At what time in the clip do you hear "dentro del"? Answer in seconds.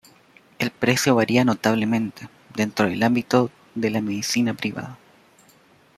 2.55-3.03